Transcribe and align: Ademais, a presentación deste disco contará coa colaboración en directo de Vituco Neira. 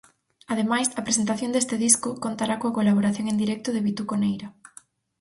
Ademais, 0.53 0.87
a 0.99 1.05
presentación 1.07 1.49
deste 1.53 1.75
disco 1.85 2.09
contará 2.25 2.55
coa 2.61 2.75
colaboración 2.79 3.25
en 3.31 3.37
directo 3.43 3.69
de 3.71 3.83
Vituco 3.87 4.13
Neira. 4.23 4.47